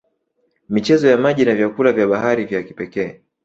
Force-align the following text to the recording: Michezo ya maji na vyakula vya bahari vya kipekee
Michezo 0.69 1.07
ya 1.07 1.17
maji 1.17 1.45
na 1.45 1.55
vyakula 1.55 1.93
vya 1.93 2.07
bahari 2.07 2.45
vya 2.45 2.63
kipekee 2.63 3.21